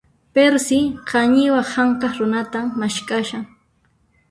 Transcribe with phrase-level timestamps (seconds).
[0.33, 0.79] Perci,
[1.11, 3.43] qañiwa hank'aq runatan maskhashan.